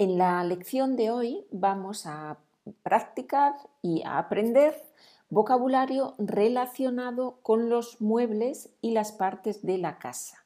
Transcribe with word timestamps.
En 0.00 0.16
la 0.16 0.42
lección 0.44 0.96
de 0.96 1.10
hoy 1.10 1.46
vamos 1.50 2.06
a 2.06 2.38
practicar 2.82 3.52
y 3.82 4.02
a 4.04 4.16
aprender 4.16 4.82
vocabulario 5.28 6.14
relacionado 6.16 7.36
con 7.42 7.68
los 7.68 8.00
muebles 8.00 8.70
y 8.80 8.92
las 8.92 9.12
partes 9.12 9.60
de 9.60 9.76
la 9.76 9.98
casa. 9.98 10.38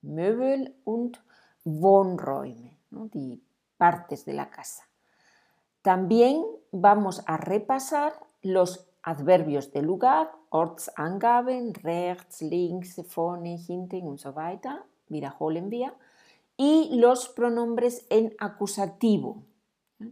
Möbel 0.00 0.74
und 0.86 1.18
Wohnräume, 1.66 2.78
die 2.90 3.42
partes 3.76 4.24
de 4.24 4.32
la 4.32 4.48
casa. 4.48 4.84
También 5.82 6.42
vamos 6.72 7.22
a 7.26 7.36
repasar 7.36 8.14
los 8.40 8.88
adverbios 9.02 9.72
de 9.72 9.82
lugar, 9.82 10.32
Ortsangaben, 10.48 11.74
rechts, 11.74 12.40
links, 12.40 12.96
vorne, 13.14 13.58
hinten 13.58 14.08
und 14.08 14.18
so 14.18 14.34
weiter, 14.34 14.86
wiederholen 15.10 15.70
wir, 15.70 15.92
y 16.60 16.90
los 16.96 17.30
pronombres 17.30 18.04
en 18.10 18.34
acusativo, 18.38 19.46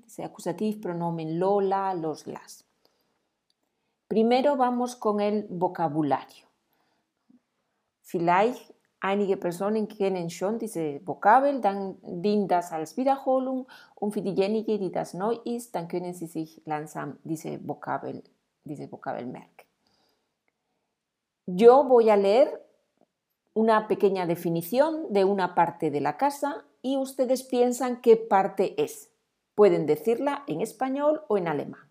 ese 0.06 0.24
acusativo 0.24 0.80
pronomen 0.80 1.38
Lola, 1.38 1.92
los, 1.92 2.26
las. 2.26 2.64
Primero 4.08 4.56
vamos 4.56 4.96
con 4.96 5.20
el 5.20 5.46
vocabulario. 5.50 6.46
Vielleicht 8.00 8.74
einige 8.98 9.36
Personen 9.36 9.88
kennen 9.88 10.30
schon 10.30 10.58
diese 10.58 11.06
Vokabel, 11.06 11.60
dann 11.60 11.98
dient 12.02 12.50
das 12.50 12.72
als 12.72 12.96
Wiederholung 12.96 13.66
und 13.94 14.12
für 14.12 14.22
diejenigen, 14.22 14.80
die 14.80 14.90
das 14.90 15.12
neu 15.12 15.34
ist, 15.44 15.74
dann 15.74 15.86
können 15.86 16.14
sie 16.14 16.28
sich 16.28 16.62
langsam 16.64 17.18
diese 17.24 17.60
Vokabel, 17.68 18.22
diese 18.64 18.90
Vokabel 18.90 19.26
merken. 19.26 19.66
Yo 21.44 21.86
voy 21.86 22.10
a 22.10 22.16
leer 22.16 22.67
una 23.58 23.88
pequeña 23.88 24.24
definición 24.24 25.12
de 25.12 25.24
una 25.24 25.56
parte 25.56 25.90
de 25.90 26.00
la 26.00 26.16
casa 26.16 26.64
y 26.80 26.96
ustedes 26.96 27.42
piensan 27.42 28.00
qué 28.00 28.16
parte 28.16 28.80
es. 28.80 29.10
Pueden 29.56 29.84
decirla 29.84 30.44
en 30.46 30.60
español 30.60 31.22
o 31.26 31.36
en 31.36 31.48
alemán. 31.48 31.90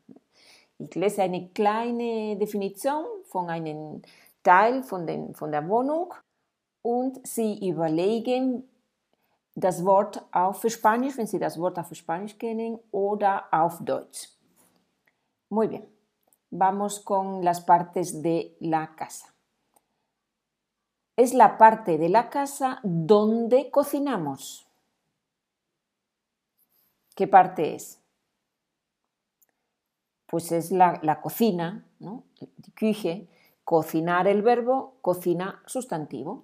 Ich 0.80 0.96
lese 0.96 1.24
eine 1.24 1.50
kleine 1.52 2.38
Definition 2.38 3.04
von 3.26 3.50
einem 3.50 4.02
Teil 4.44 4.82
von, 4.82 5.06
den, 5.06 5.36
von 5.36 5.52
der 5.52 5.68
Wohnung 5.68 6.14
und 6.84 7.20
Sie 7.28 7.68
überlegen 7.68 8.64
das 9.54 9.84
Wort 9.84 10.24
auf 10.32 10.64
Spanisch, 10.70 11.18
wenn 11.18 11.28
Sie 11.28 11.40
das 11.40 11.60
Wort 11.60 11.78
auf 11.78 11.94
Spanisch 11.94 12.38
kennen, 12.38 12.80
oder 12.92 13.44
auf 13.52 13.80
Deutsch. 13.84 14.30
Muy 15.50 15.68
bien. 15.68 15.86
Vamos 16.50 17.02
con 17.02 17.44
las 17.44 17.60
partes 17.60 18.22
de 18.22 18.56
la 18.62 18.96
casa. 18.96 19.37
Es 21.18 21.34
la 21.34 21.58
parte 21.58 21.98
de 21.98 22.10
la 22.10 22.30
casa 22.30 22.80
donde 22.84 23.72
cocinamos. 23.72 24.68
¿Qué 27.16 27.28
parte 27.28 27.74
es? 27.74 28.00
Pues 30.28 30.52
es 30.52 30.72
la, 30.72 31.20
cocina, 31.22 31.84
¿no? 32.00 32.24
Cocinar 33.64 34.28
el 34.28 34.44
verbo, 34.44 34.94
cocina 35.02 35.64
sustantivo. 35.66 36.44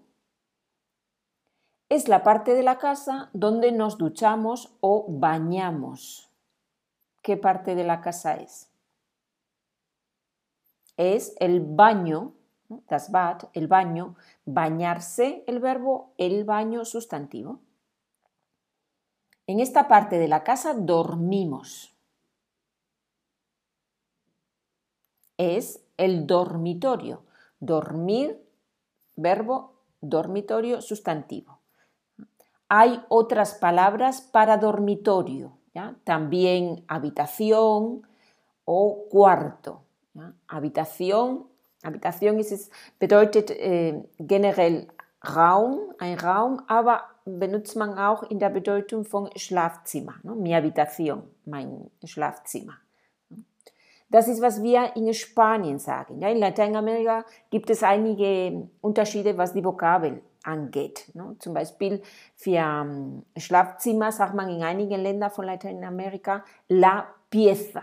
Es 1.90 2.08
la 2.08 2.24
parte 2.24 2.56
de 2.56 2.64
la 2.64 2.80
casa 2.80 3.30
donde 3.34 3.72
nos 3.72 4.00
duchamos 4.00 4.76
o 4.80 5.06
bañamos. 5.08 6.32
¿Qué 7.22 7.38
parte 7.38 7.76
de 7.76 7.84
la 7.84 8.02
casa 8.02 8.34
es? 8.38 8.68
Es 10.98 11.36
el 11.40 11.62
baño, 11.62 12.34
das 12.68 13.12
Bad, 13.12 13.50
el 13.54 13.68
baño, 13.68 14.16
bañarse, 14.46 15.44
el 15.48 15.60
verbo, 15.60 16.14
el 16.18 16.44
baño 16.44 16.86
sustantivo. 16.86 17.60
En 19.46 19.60
esta 19.60 19.88
parte 19.88 20.18
de 20.20 20.28
la 20.28 20.44
casa 20.44 20.74
dormimos. 20.74 21.94
Es 25.38 25.84
el 25.98 26.26
dormitorio. 26.26 27.24
Dormir, 27.60 28.42
verbo, 29.16 29.74
dormitorio, 30.02 30.82
sustantivo. 30.82 31.60
Hay 32.70 33.04
otras 33.10 33.54
palabras 33.54 34.22
para 34.22 34.58
dormitorio, 34.58 35.58
también 36.04 36.84
habitación 36.88 38.02
o 38.66 39.06
cuarto. 39.10 39.84
Habitación, 40.48 41.48
habitación 41.84 42.40
es, 42.40 42.70
bedeutet 43.00 43.52
äh, 43.52 44.02
generell 44.20 44.88
Raum, 45.24 45.94
ein 46.00 46.18
Raum, 46.20 46.62
aber 46.68 47.04
benutzt 47.26 47.76
man 47.76 47.98
auch 47.98 48.24
in 48.24 48.40
der 48.40 48.50
Bedeutung 48.50 49.06
von 49.06 49.30
Schlafzimmer, 49.38 50.16
ne? 50.24 50.36
mi 50.36 50.54
habitación, 50.54 51.24
mein 51.46 51.90
Schlafzimmer. 52.04 52.78
Das 54.10 54.28
ist, 54.28 54.42
was 54.42 54.62
wir 54.62 54.96
in 54.96 55.12
Spanien 55.14 55.80
sagen. 55.80 56.20
Ja, 56.20 56.30
in 56.30 56.38
Lateinamerika 56.38 57.26
gibt 57.50 57.72
es 57.72 57.82
einige 57.82 58.70
Unterschiede, 58.80 59.36
was 59.40 59.54
die 59.54 59.66
Vokabel 59.66 60.22
angeht. 60.44 61.10
Ne? 61.16 61.36
Zum 61.40 61.56
Beispiel 61.56 62.00
für 62.36 62.60
um, 62.60 63.26
Schlafzimmer 63.36 64.12
sagt 64.12 64.36
man 64.36 64.50
in 64.50 64.62
einigen 64.62 65.02
Ländern 65.02 65.32
von 65.32 65.46
Lateinamerika 65.46 66.44
la 66.68 67.08
pieza. 67.28 67.82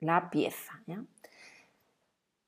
La 0.00 0.20
pieza. 0.20 0.72
Ja? 0.86 0.96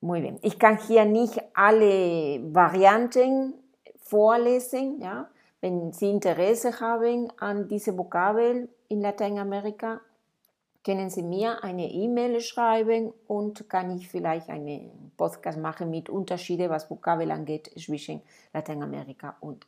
Muy 0.01 0.21
bien. 0.21 0.39
Ich 0.43 0.59
kann 0.59 0.79
hier 0.79 1.05
nicht 1.05 1.41
alle 1.55 2.41
Varianten 2.55 3.55
vorlesen. 3.99 5.01
Ja? 5.01 5.29
Wenn 5.61 5.93
Sie 5.93 6.11
Interesse 6.11 6.81
haben 6.81 7.33
an 7.39 7.67
diese 7.69 7.97
Vokabel 7.97 8.69
in 8.89 9.01
Lateinamerika, 9.01 10.01
können 10.85 11.11
Sie 11.11 11.23
mir 11.23 11.65
eine 11.65 11.91
E-Mail 11.91 12.41
schreiben 12.41 13.13
und 13.27 13.69
kann 13.69 13.91
ich 13.97 14.09
vielleicht 14.09 14.49
einen 14.49 15.13
Podcast 15.17 15.59
machen 15.59 15.91
mit 15.91 16.09
Unterschieden, 16.09 16.71
was 16.71 16.89
Vokabel 16.89 17.31
angeht, 17.33 17.73
zwischen 17.77 18.23
Lateinamerika 18.53 19.37
und 19.41 19.67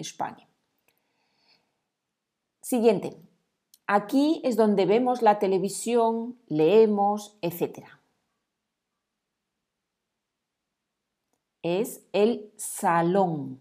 Spanien. 0.00 0.46
Siguiente. 2.60 3.16
Aquí 3.86 4.42
es 4.44 4.56
donde 4.56 4.86
vemos 4.86 5.22
la 5.22 5.38
televisión, 5.38 6.36
leemos, 6.48 7.38
etc. 7.40 7.97
Es 11.62 12.02
el 12.12 12.52
salón. 12.56 13.60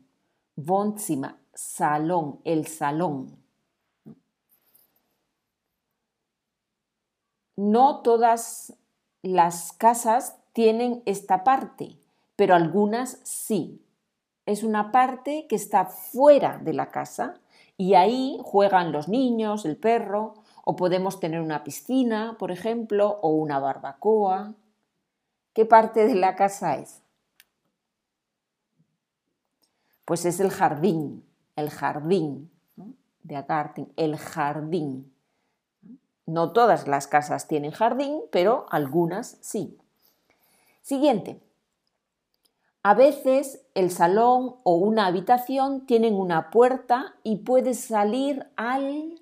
Wohnzimmer, 0.55 1.35
salón, 1.53 2.39
el 2.43 2.67
salón. 2.67 3.37
No 7.55 8.01
todas 8.01 8.73
las 9.23 9.73
casas 9.73 10.37
tienen 10.53 11.01
esta 11.05 11.43
parte, 11.43 11.97
pero 12.35 12.53
algunas 12.53 13.19
sí. 13.23 13.83
Es 14.45 14.63
una 14.63 14.91
parte 14.91 15.47
que 15.49 15.55
está 15.55 15.85
fuera 15.85 16.59
de 16.59 16.73
la 16.73 16.91
casa 16.91 17.39
y 17.77 17.95
ahí 17.95 18.39
juegan 18.43 18.91
los 18.91 19.07
niños, 19.07 19.65
el 19.65 19.77
perro, 19.77 20.35
o 20.63 20.75
podemos 20.75 21.19
tener 21.19 21.41
una 21.41 21.63
piscina, 21.63 22.35
por 22.37 22.51
ejemplo, 22.51 23.19
o 23.21 23.29
una 23.29 23.59
barbacoa. 23.59 24.53
¿Qué 25.53 25.65
parte 25.65 26.05
de 26.05 26.15
la 26.15 26.35
casa 26.35 26.75
es? 26.77 27.01
Pues 30.07 30.23
es 30.23 30.39
el 30.39 30.51
jardín, 30.51 31.25
el 31.57 31.69
jardín, 31.69 32.49
de 33.23 33.41
garden, 33.41 33.91
el 33.97 34.15
jardín. 34.15 35.13
No 36.25 36.53
todas 36.53 36.87
las 36.87 37.07
casas 37.07 37.49
tienen 37.49 37.71
jardín, 37.71 38.21
pero 38.31 38.67
algunas 38.69 39.37
sí. 39.41 39.77
Siguiente. 40.81 41.41
A 42.83 42.93
veces 42.93 43.65
el 43.73 43.91
salón 43.91 44.55
o 44.63 44.75
una 44.75 45.07
habitación 45.07 45.85
tienen 45.85 46.13
una 46.13 46.51
puerta 46.51 47.15
y 47.23 47.39
puedes 47.39 47.81
salir 47.81 48.49
al... 48.55 49.21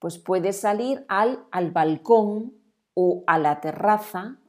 Pues 0.00 0.18
puedes 0.18 0.60
salir 0.60 1.04
al, 1.06 1.46
al 1.52 1.70
balcón 1.70 2.54
o 2.94 3.22
a 3.28 3.38
la 3.38 3.60
terraza 3.60 4.40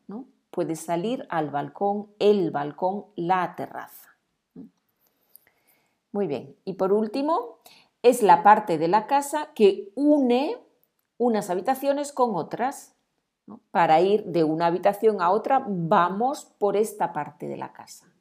puedes 0.58 0.80
salir 0.80 1.28
al 1.30 1.52
balcón, 1.52 2.08
el 2.18 2.50
balcón, 2.50 3.06
la 3.16 3.54
terraza. 3.56 4.18
Muy 6.12 6.26
bien. 6.26 6.56
Y 6.66 6.74
por 6.74 6.94
último, 6.94 7.60
es 8.02 8.24
la 8.24 8.42
parte 8.42 8.80
de 8.80 8.88
la 8.88 9.06
casa 9.06 9.52
que 9.54 9.92
une 9.94 10.58
unas 11.20 11.52
habitaciones 11.52 12.12
con 12.12 12.34
otras. 12.34 12.96
Para 13.70 14.02
ir 14.02 14.26
de 14.26 14.44
una 14.44 14.66
habitación 14.66 15.22
a 15.22 15.30
otra, 15.30 15.64
vamos 15.68 16.46
por 16.58 16.76
esta 16.76 17.14
parte 17.14 17.48
de 17.48 17.58
la 17.58 17.72
casa. 17.72 18.12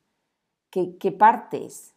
¿Qué, 0.68 0.98
qué 0.98 1.12
parte 1.12 1.64
es? 1.64 1.94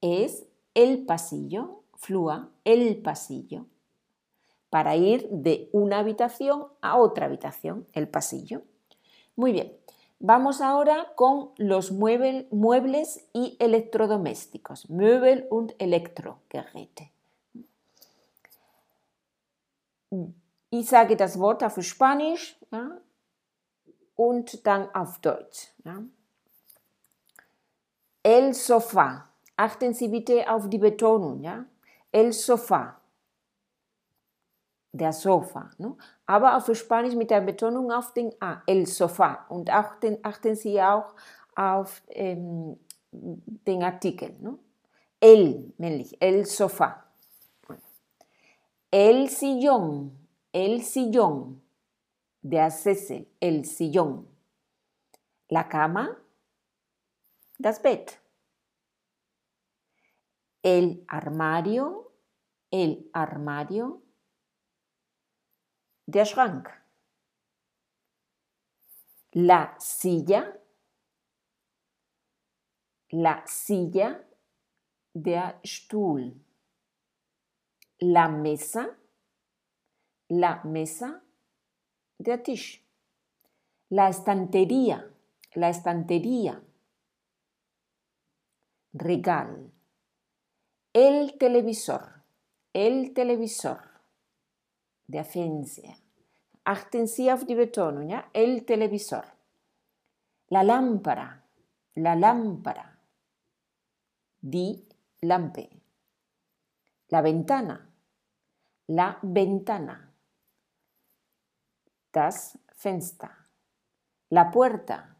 Es 0.00 0.46
el 0.74 1.04
pasillo, 1.04 1.82
flúa, 1.96 2.50
el 2.62 3.02
pasillo 3.02 3.66
para 4.70 4.96
ir 4.96 5.28
de 5.30 5.68
una 5.72 5.98
habitación 5.98 6.66
a 6.80 6.98
otra 6.98 7.26
habitación, 7.26 7.86
el 7.92 8.08
pasillo. 8.08 8.62
Muy 9.36 9.52
bien, 9.52 9.72
Vamos 10.18 10.62
ahora 10.62 11.12
con 11.14 11.50
los 11.58 11.92
muebles 11.92 13.28
y 13.34 13.56
electrodomésticos. 13.60 14.88
Möbel 14.88 15.46
und 15.50 15.74
Elektrogeräte. 15.78 17.10
Ich 20.70 20.88
sage 20.88 21.16
das 21.16 21.38
Wort 21.38 21.62
auf 21.62 21.82
Spanisch 21.82 22.58
und 24.14 24.66
dann 24.66 24.88
auf 24.94 25.18
Deutsch. 25.18 25.74
El 28.22 28.54
Sofa. 28.54 29.28
Achten 29.56 29.92
Sie 29.92 30.08
bitte 30.08 30.50
auf 30.50 30.70
die 30.70 30.78
Betonung. 30.78 31.44
El 32.10 32.32
Sofa. 32.32 33.00
Der 34.96 35.12
Sofa. 35.12 35.70
Ne? 35.78 35.96
Aber 36.26 36.56
auf 36.56 36.74
Spanisch 36.74 37.14
mit 37.14 37.30
der 37.30 37.40
Betonung 37.40 37.92
auf 37.92 38.12
den 38.12 38.32
A. 38.40 38.62
El 38.66 38.86
Sofa. 38.86 39.46
Und 39.48 39.70
achten, 39.70 40.54
Sie 40.54 40.80
auch 40.80 41.14
auf 41.54 42.02
ähm, 42.08 42.78
den 43.10 43.82
Artikel. 43.82 44.34
El, 45.20 45.72
männlich. 45.78 46.16
El 46.20 46.46
Sofa. 46.46 47.04
El 48.90 49.28
sillón 49.28 50.12
el 50.56 50.84
sillón, 50.84 51.62
de 52.40 52.60
hacerse 52.60 53.28
el 53.40 53.66
sillón. 53.66 54.26
La 55.50 55.68
cama, 55.68 56.16
das 57.58 57.82
Bett. 57.82 58.18
El 60.62 61.04
armario, 61.08 62.10
el 62.70 63.10
armario, 63.12 64.00
der 66.06 66.24
Schrank. 66.24 66.68
La 69.32 69.74
silla, 69.78 70.56
la 73.10 73.42
silla, 73.46 74.24
der 75.12 75.60
Stuhl. 75.64 76.40
La 78.00 78.28
mesa, 78.28 78.96
la 80.28 80.62
mesa, 80.64 81.22
der 82.18 82.42
Tisch. 82.42 82.82
La 83.88 84.08
estantería, 84.08 85.10
la 85.54 85.68
estantería. 85.70 86.62
Regal. 88.92 89.72
El 90.92 91.36
televisor, 91.38 92.24
el 92.72 93.12
televisor. 93.12 93.85
Sie 97.06 97.30
auf 97.32 97.44
die 97.44 97.54
Betonung, 97.54 98.08
ja? 98.08 98.24
El 98.32 98.64
televisor. 98.64 99.24
La 100.48 100.62
lámpara, 100.62 101.42
la 101.96 102.14
lámpara. 102.14 102.98
Die 104.40 104.84
Lampe. 105.22 105.68
La 107.08 107.22
ventana, 107.22 107.88
la 108.88 109.18
ventana 109.22 110.06
das 112.16 112.58
Fenster. 112.74 113.30
La 114.30 114.50
puerta, 114.50 115.16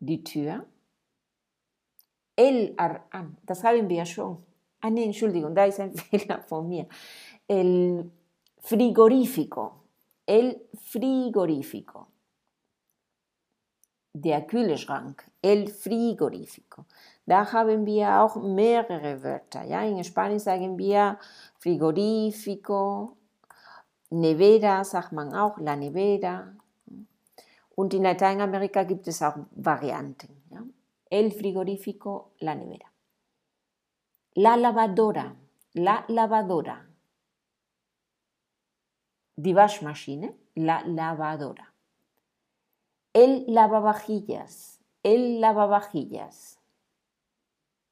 die 0.00 0.22
Tür. 0.24 0.66
El 2.36 2.74
Ar 2.76 3.06
ah, 3.12 3.26
das 3.44 3.62
haben 3.62 3.88
wir 3.88 4.04
schon. 4.04 4.44
Ah, 4.80 4.90
nee, 4.90 5.04
Entschuldigung, 5.04 5.54
da 5.54 5.66
ist 5.66 5.78
ein 5.78 5.94
Fehler 5.96 6.42
von 6.42 6.68
mir. 6.68 6.88
El 7.46 8.10
frigorífico. 8.64 9.84
El 10.26 10.68
frigorífico. 10.74 12.08
Der 14.14 14.46
Kühlschrank. 14.46 15.22
El 15.42 15.68
frigorífico. 15.68 16.86
Da 17.26 17.52
haben 17.52 17.84
wir 17.84 18.20
auch 18.20 18.36
mehrere 18.36 19.22
Wörter. 19.22 19.64
Ja? 19.64 19.82
In 19.82 20.02
Spanisch 20.02 20.42
sagen 20.44 20.78
wir 20.78 21.18
frigorífico, 21.58 23.16
Nevera 24.10 24.84
sagt 24.84 25.12
man 25.12 25.34
auch, 25.34 25.58
la 25.58 25.76
nevera. 25.76 26.54
Und 27.74 27.92
in 27.92 28.04
Lateinamerika 28.04 28.84
gibt 28.84 29.08
es 29.08 29.20
auch 29.22 29.36
Varianten. 29.50 30.42
Ja? 30.50 30.62
El 31.10 31.32
frigorífico, 31.32 32.32
la 32.38 32.54
nevera. 32.54 32.88
La 34.36 34.56
lavadora, 34.56 35.34
la 35.74 36.04
lavadora. 36.08 36.93
Die 39.36 39.54
la 40.54 40.82
lavadora. 40.86 41.72
El 43.12 43.44
lavavajillas, 43.48 44.80
el 45.02 45.40
lavavajillas. 45.40 46.60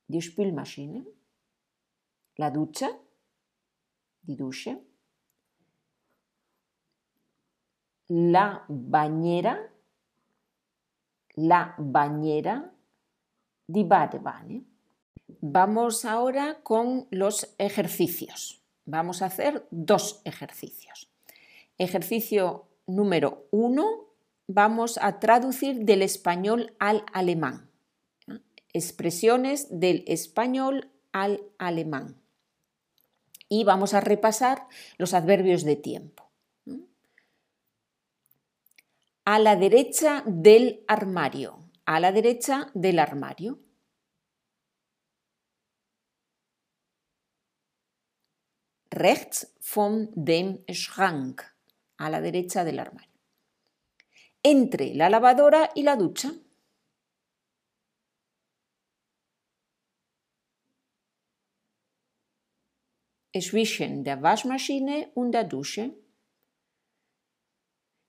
Die 0.06 0.20
Spülmaschine, 0.20 1.04
la 2.36 2.50
ducha, 2.50 2.90
die 4.22 4.36
Dusche 4.36 4.92
la 8.12 8.64
bañera, 8.68 9.58
la 11.36 11.74
bañera 11.78 12.70
di 13.66 13.84
Badewanne. 13.84 14.64
Vamos 15.40 16.04
ahora 16.04 16.62
con 16.62 17.06
los 17.10 17.54
ejercicios. 17.58 18.62
Vamos 18.84 19.22
a 19.22 19.26
hacer 19.26 19.66
dos 19.70 20.20
ejercicios. 20.24 21.11
Ejercicio 21.78 22.68
número 22.86 23.46
uno, 23.50 24.14
vamos 24.46 24.98
a 25.00 25.18
traducir 25.20 25.84
del 25.84 26.02
español 26.02 26.74
al 26.78 27.04
alemán. 27.12 27.70
Expresiones 28.72 29.66
del 29.70 30.04
español 30.06 30.90
al 31.12 31.42
alemán. 31.58 32.20
Y 33.48 33.64
vamos 33.64 33.94
a 33.94 34.00
repasar 34.00 34.66
los 34.96 35.12
adverbios 35.12 35.64
de 35.64 35.76
tiempo 35.76 36.32
a 39.24 39.38
la 39.38 39.56
derecha 39.56 40.22
del 40.26 40.84
armario, 40.88 41.70
a 41.86 42.00
la 42.00 42.12
derecha 42.12 42.70
del 42.74 42.98
armario. 42.98 43.60
Rechts 48.90 49.54
von 49.74 50.10
dem 50.14 50.64
Schrank, 50.68 51.42
a 51.96 52.10
la 52.10 52.20
derecha 52.20 52.64
del 52.64 52.78
armario. 52.78 53.10
Entre 54.42 54.94
la 54.94 55.08
lavadora 55.08 55.70
y 55.74 55.82
la 55.82 55.96
ducha. 55.96 56.32
Zwischen 63.34 64.04
der 64.04 64.20
Waschmaschine 64.22 65.10
und 65.14 65.32
der 65.32 65.44
Dusche 65.44 65.94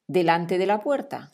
delante 0.08 0.58
de 0.58 0.66
la 0.66 0.80
puerta. 0.80 1.32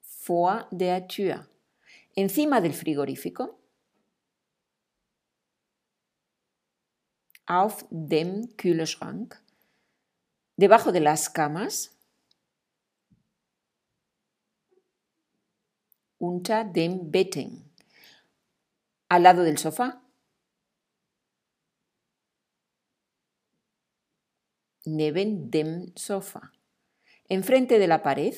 Vor 0.00 0.68
der 0.70 1.08
Tür. 1.08 1.48
Encima 2.14 2.60
del 2.60 2.72
frigorífico. 2.72 3.63
Auf 7.46 7.86
dem 7.90 8.56
Kühlschrank. 8.56 9.40
Debajo 10.56 10.92
de 10.92 11.00
las 11.00 11.32
camas. 11.32 11.90
Unter 16.18 16.64
dem 16.64 17.10
Betten. 17.10 17.70
Al 19.08 19.22
lado 19.22 19.42
del 19.42 19.58
sofá. 19.58 20.04
neben 24.84 25.50
dem 25.50 25.92
Sofa. 25.96 26.52
Enfrente 27.28 27.78
de 27.78 27.86
la 27.86 28.02
pared. 28.02 28.34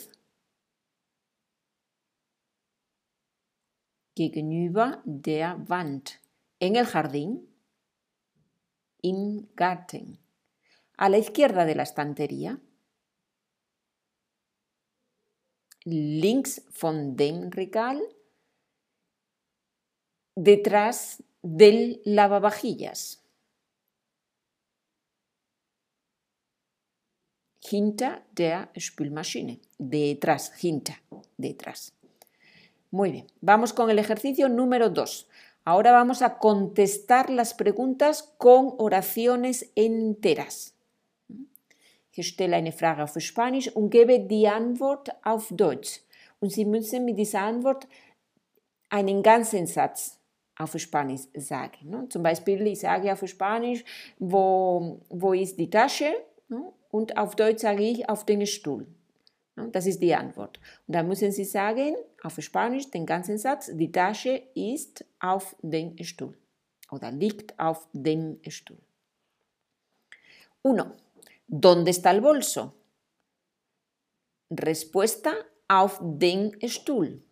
Gegenüber 4.14 5.02
der 5.04 5.68
Wand. 5.68 6.20
En 6.58 6.76
el 6.76 6.86
jardín. 6.86 7.48
Im 9.10 9.48
Garten. 9.54 10.18
A 10.96 11.08
la 11.08 11.18
izquierda 11.18 11.64
de 11.64 11.74
la 11.74 11.82
estantería. 11.82 12.58
Links 15.84 16.62
von 16.80 17.16
dem 17.16 17.50
Regal. 17.50 18.00
Detrás 20.34 21.22
del 21.42 22.00
lavavajillas. 22.04 23.26
hinter 27.70 28.22
der 28.32 28.70
Spülmaschine. 28.78 29.60
Detrás, 29.78 30.52
hinter, 30.62 30.96
detrás. 31.36 31.92
Muy 32.90 33.10
bien, 33.10 33.26
vamos 33.40 33.72
con 33.72 33.90
el 33.90 33.98
ejercicio 33.98 34.48
número 34.48 34.90
2. 34.90 35.28
Ahora 35.68 35.90
vamos 35.90 36.22
a 36.22 36.38
contestar 36.38 37.28
las 37.28 37.52
preguntas 37.52 38.22
con 38.38 38.76
oraciones 38.78 39.72
enteras. 39.74 40.76
ich 42.12 42.28
stelle 42.28 42.54
eine 42.54 42.70
Frage 42.70 43.02
auf 43.02 43.18
Spanisch 43.18 43.68
und 43.74 43.90
gebe 43.90 44.20
die 44.20 44.46
Antwort 44.46 45.10
auf 45.24 45.48
Deutsch. 45.50 46.02
Und 46.38 46.52
Sie 46.52 46.64
müssen 46.64 47.04
mit 47.04 47.18
dieser 47.18 47.40
Antwort 47.40 47.88
einen 48.90 49.24
ganzen 49.24 49.66
Satz 49.66 50.20
auf 50.56 50.78
Spanisch 50.78 51.22
sagen. 51.34 51.90
Ne? 51.90 52.08
Zum 52.10 52.22
Beispiel, 52.22 52.64
ich 52.68 52.78
sage 52.78 53.12
auf 53.12 53.26
Spanisch, 53.26 53.84
wo, 54.20 55.00
wo 55.10 55.32
ist 55.32 55.58
die 55.58 55.68
Tasche? 55.68 56.14
Ne? 56.48 56.62
Und 56.92 57.18
auf 57.18 57.34
Deutsch 57.34 57.62
sage 57.62 57.82
ich 57.82 58.08
auf 58.08 58.24
den 58.24 58.46
Stuhl. 58.46 58.86
Ne? 59.56 59.68
Das 59.72 59.86
ist 59.86 60.00
die 60.00 60.14
Antwort. 60.14 60.60
Und 60.86 60.94
dann 60.94 61.08
müssen 61.08 61.32
Sie 61.32 61.44
sagen, 61.44 61.96
auf 62.22 62.36
Spanisch 62.40 62.90
den 62.90 63.06
ganzen 63.06 63.38
Satz, 63.38 63.70
die 63.72 63.90
Tasche 63.90 64.42
ist 64.54 65.04
auf 65.20 65.56
dem 65.62 65.96
Stuhl 66.04 66.36
oder 66.90 67.10
liegt 67.10 67.58
auf 67.58 67.88
dem 67.92 68.38
Stuhl. 68.48 68.78
Uno. 70.62 70.92
¿Dónde 71.48 71.90
está 71.90 72.10
el 72.10 72.20
bolso? 72.20 72.72
Respuesta 74.50 75.32
auf 75.68 76.00
den 76.02 76.56
Stuhl. 76.68 77.22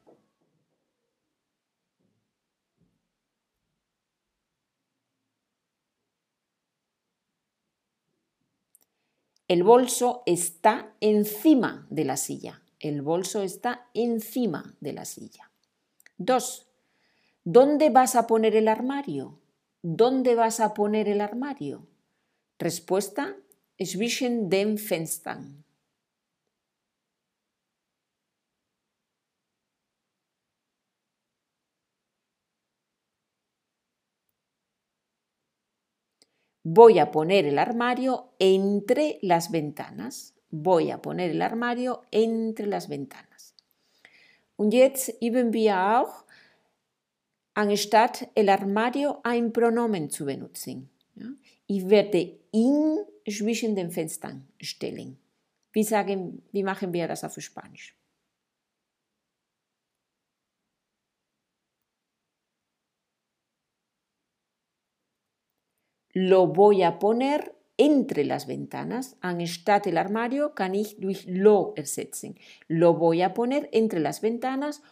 El 9.47 9.63
bolso 9.63 10.23
está 10.25 10.95
encima 11.01 11.87
de 11.91 12.05
la 12.05 12.17
silla. 12.17 12.63
El 12.81 13.03
bolso 13.03 13.43
está 13.43 13.89
encima 13.93 14.75
de 14.81 14.93
la 14.95 15.05
silla. 15.05 15.51
Dos. 16.17 16.67
¿Dónde 17.45 17.91
vas 17.91 18.17
a 18.17 18.27
poner 18.27 18.57
el 18.57 18.69
armario? 18.69 19.39
¿Dónde 19.83 20.35
vas 20.35 20.61
a 20.61 20.73
poner 20.73 21.09
el 21.09 21.21
armario? 21.21 21.87
Respuesta: 22.59 23.37
zwischen 23.79 24.49
den 24.49 24.79
Fenstern. 24.79 25.64
Voy 36.67 36.99
a 36.99 37.11
poner 37.11 37.45
el 37.45 37.59
armario 37.59 38.31
entre 38.39 39.19
las 39.21 39.51
ventanas. 39.51 40.35
Voy 40.51 40.91
a 40.91 41.03
poner 41.03 41.31
el 41.31 41.43
armario 41.43 42.03
entre 42.11 42.67
las 42.67 42.89
ventanas. 42.89 43.55
Und 44.57 44.73
jetzt 44.73 45.13
üben 45.21 45.53
wir 45.53 45.77
auch, 45.77 46.25
anstatt 47.55 48.31
el 48.35 48.49
armario 48.49 49.21
ein 49.25 49.53
Pronomen 49.53 50.09
zu 50.09 50.25
benutzen. 50.25 50.89
Ich 51.67 51.89
werde 51.89 52.39
in 52.51 52.99
zwischen 53.31 53.77
den 53.77 53.91
Fenstern 53.91 54.49
stellen. 54.61 55.19
Wie, 55.73 55.85
sagen, 55.85 56.43
wie 56.53 56.63
machen 56.63 56.93
wir 56.93 57.09
das 57.09 57.25
auf 57.25 57.39
Spanisch? 57.41 57.95
Lo 66.15 66.47
voy 66.47 66.83
a 66.85 66.99
poner 66.99 67.55
entre 67.77 68.25
las 68.25 68.47
ventanas. 68.47 69.17
Anstatt 69.21 69.87
el 69.87 69.99
armario 69.99 70.55
kann 70.55 70.75
ich 70.75 70.97
durch 70.99 71.27
lo 71.27 71.75
ersetzen. 71.77 72.39
Lo 72.69 72.95
voy 72.95 73.23
a 73.23 73.35
poner 73.35 73.69
entre 73.73 74.01
las 74.01 74.21
ventanas 74.21 74.83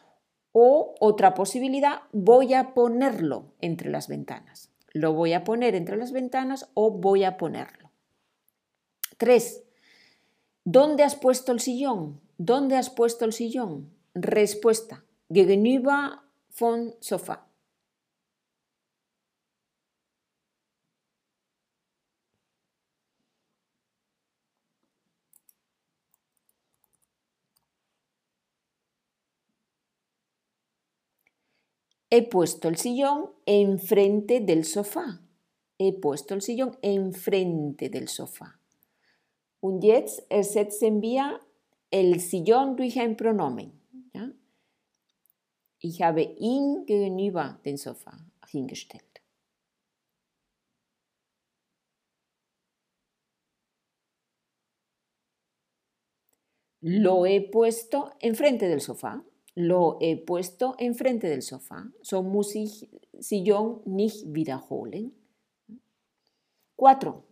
o 0.50 0.94
otra 1.00 1.32
posibilidad, 1.32 2.02
voy 2.12 2.54
a 2.54 2.74
ponerlo 2.74 3.54
entre 3.60 3.90
las 3.90 4.08
ventanas. 4.08 4.70
Lo 4.92 5.14
voy 5.14 5.32
a 5.32 5.44
poner 5.44 5.74
entre 5.74 5.96
las 5.96 6.12
ventanas 6.12 6.68
o 6.74 6.90
voy 6.90 7.24
a 7.24 7.38
ponerlo. 7.38 7.90
3. 9.16 9.62
¿Dónde 10.64 11.04
has 11.04 11.16
puesto 11.16 11.52
el 11.52 11.60
sillón? 11.60 12.20
¿Dónde 12.36 12.76
has 12.76 12.90
puesto 12.90 13.24
el 13.24 13.32
sillón? 13.32 13.90
Respuesta. 14.14 15.04
Gegenüber 15.32 16.18
von 16.58 16.94
Sofa. 17.00 17.46
He 32.14 32.22
puesto 32.22 32.68
el 32.68 32.76
sillón 32.76 33.30
enfrente 33.46 34.40
del 34.40 34.66
sofá. 34.66 35.22
He 35.78 35.94
puesto 35.94 36.34
el 36.34 36.42
sillón 36.42 36.76
enfrente 36.82 37.88
del 37.88 38.08
sofá. 38.08 38.60
Und 39.60 39.82
jetzt 39.82 40.20
ersetzen 40.28 41.00
el 41.90 42.20
sillón 42.20 42.76
durch 42.76 42.98
ein 42.98 43.16
Pronomen. 43.16 43.72
Ja? 44.12 44.30
Ich 45.78 46.02
habe 46.02 46.20
ihn 46.38 46.84
gegenüber 46.84 47.58
dem 47.64 47.78
Sofa 47.78 48.12
hingestellt. 48.46 49.22
Lo 56.82 57.24
he 57.24 57.40
puesto 57.40 58.10
enfrente 58.20 58.68
del 58.68 58.82
sofá. 58.82 59.24
Lo 59.54 59.98
he 60.00 60.16
puesto 60.16 60.74
enfrente 60.78 61.28
del 61.28 61.42
sofá. 61.42 61.90
So 62.02 62.22
muss 62.22 62.54
ich 62.54 62.88
Sillón 63.18 63.82
nicht 63.84 64.24
wiederholen. 64.26 65.12
4. 66.76 67.24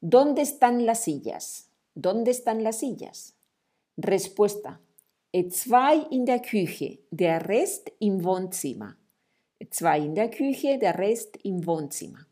¿Dónde 0.00 0.42
están 0.42 0.86
las 0.86 1.04
sillas? 1.04 1.70
¿Dónde 1.94 2.30
están 2.30 2.62
las 2.62 2.78
sillas? 2.78 3.34
Respuesta. 3.96 4.80
Zwei 5.50 6.06
in 6.10 6.24
der 6.24 6.40
Küche, 6.40 7.00
der 7.10 7.48
Rest 7.48 7.90
im 7.98 8.24
Wohnzimmer. 8.24 8.96
Zwei 9.70 9.98
in 9.98 10.14
der 10.14 10.30
Küche, 10.30 10.78
der 10.78 10.96
Rest 10.98 11.36
im 11.42 11.66
Wohnzimmer. 11.66 12.27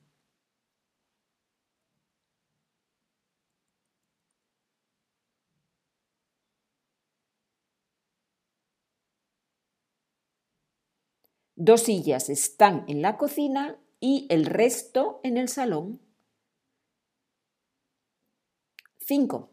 Dos 11.58 11.84
sillas 11.84 12.28
están 12.28 12.84
en 12.86 13.00
la 13.00 13.16
cocina 13.16 13.78
y 13.98 14.26
el 14.28 14.44
resto 14.44 15.20
en 15.22 15.38
el 15.38 15.48
salón. 15.48 16.02
5. 18.98 19.48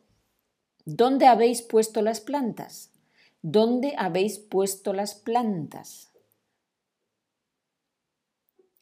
¿Dónde 0.83 1.27
habéis 1.27 1.61
puesto 1.61 2.01
las 2.01 2.19
plantas? 2.19 2.91
¿Dónde 3.41 3.93
habéis 3.97 4.37
puesto 4.37 4.91
las 4.91 5.15
plantas? 5.15 6.11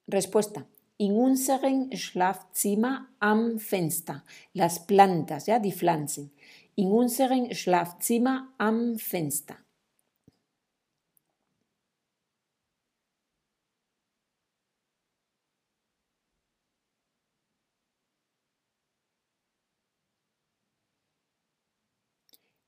Respuesta. 0.08 0.66
In 0.98 1.14
unserem 1.14 1.92
Schlafzimmer 1.92 3.08
am 3.20 3.60
Fenster. 3.60 4.24
Las 4.54 4.80
plantas, 4.80 5.46
ja, 5.46 5.60
die 5.60 5.72
Pflanzen. 5.72 6.32
In 6.76 6.92
unserem 6.92 7.54
Schlafzimmer 7.54 8.54
am 8.58 8.98
Fenster. 8.98 9.58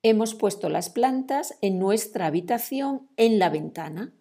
Hemos 0.06 0.36
puesto 0.36 0.68
las 0.68 0.90
plantas 0.90 1.58
en 1.62 1.80
nuestra 1.80 2.26
habitación 2.26 3.08
en 3.16 3.40
la 3.40 3.50
ventana. 3.50 4.14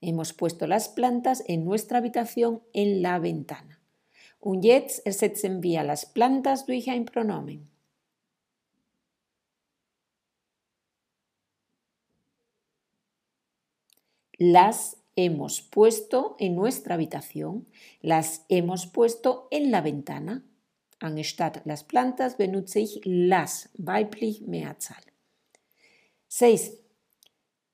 Hemos 0.00 0.32
puesto 0.32 0.66
las 0.66 0.88
plantas 0.88 1.44
en 1.46 1.66
nuestra 1.66 1.98
habitación 1.98 2.62
en 2.72 3.02
la 3.02 3.18
ventana. 3.18 3.82
Und 4.40 4.64
jetzt 4.64 5.06
ersetzen 5.06 5.62
wir 5.62 5.84
las 5.84 6.06
plantas 6.06 6.64
durch 6.64 6.88
ein 6.88 7.04
Pronomen. 7.04 7.68
Las 14.38 14.96
hemos 15.16 15.60
puesto 15.60 16.34
en 16.38 16.56
nuestra 16.56 16.94
habitación, 16.94 17.68
las 18.00 18.46
hemos 18.48 18.86
puesto 18.86 19.48
en 19.50 19.70
la 19.70 19.82
ventana. 19.82 20.46
Anstatt 21.02 21.62
las 21.64 21.82
plantas 21.82 22.36
benutze 22.36 22.78
ich 22.78 23.00
las, 23.04 23.68
weiblich 23.76 24.42
Mehrzahl. 24.42 25.02
6. 26.28 26.78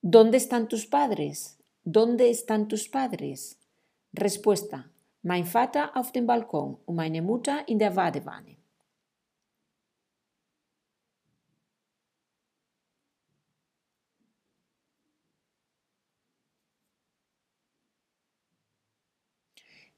¿Dónde 0.01 0.37
están 0.37 0.67
tus 0.67 0.87
padres? 0.87 1.59
¿Dónde 1.83 2.31
están 2.31 2.67
tus 2.67 2.89
padres? 2.89 3.59
Respuesta. 4.13 4.89
Mein 5.21 5.45
Vater 5.45 5.95
auf 5.95 6.11
dem 6.11 6.25
Balkon 6.25 6.79
und 6.87 6.95
meine 6.95 7.21
Mutter 7.21 7.67
in 7.67 7.77
der 7.77 7.91
Badewanne. 7.91 8.57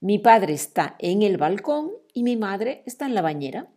Mi 0.02 0.20
padre 0.20 0.54
está 0.54 0.96
en 1.00 1.22
el 1.22 1.38
balcón 1.38 2.01
y 2.14 2.24
mi 2.24 2.38
madre 2.38 2.84
está 2.86 3.06
en 3.06 3.16
la 3.16 3.22
bañera. 3.22 3.68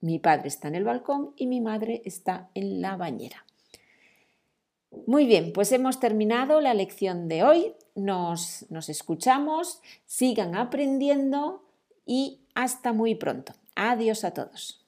Mi 0.00 0.18
padre 0.18 0.48
está 0.48 0.68
en 0.68 0.74
el 0.74 0.84
balcón 0.84 1.34
y 1.36 1.46
mi 1.46 1.60
madre 1.60 2.02
está 2.04 2.50
en 2.54 2.80
la 2.80 2.96
bañera. 2.96 3.44
Muy 5.06 5.26
bien, 5.26 5.52
pues 5.52 5.70
hemos 5.72 6.00
terminado 6.00 6.60
la 6.60 6.74
lección 6.74 7.28
de 7.28 7.44
hoy. 7.44 7.74
Nos, 7.94 8.66
nos 8.70 8.88
escuchamos, 8.88 9.82
sigan 10.06 10.56
aprendiendo 10.56 11.64
y 12.06 12.40
hasta 12.54 12.92
muy 12.92 13.14
pronto. 13.14 13.52
Adiós 13.76 14.24
a 14.24 14.32
todos. 14.32 14.84